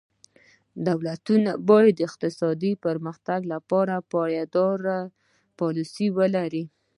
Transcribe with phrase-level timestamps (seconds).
[0.87, 4.99] دولتونه باید د اقتصادي پرمختګ لپاره پایداره
[5.59, 6.63] پالیسي ولري.